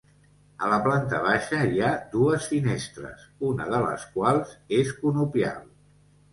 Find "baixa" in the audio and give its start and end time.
1.25-1.59